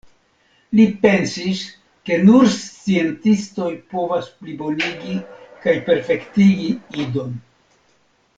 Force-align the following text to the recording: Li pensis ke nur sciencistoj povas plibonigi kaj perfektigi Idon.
Li 0.77 0.85
pensis 1.01 1.59
ke 2.09 2.17
nur 2.29 2.47
sciencistoj 2.53 3.69
povas 3.93 4.31
plibonigi 4.41 5.19
kaj 5.67 5.77
perfektigi 5.91 6.73
Idon. 7.07 7.39